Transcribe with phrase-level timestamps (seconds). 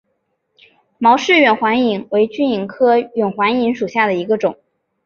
[0.97, 4.57] 毛氏远环蚓为巨蚓科远环蚓属下的一个种。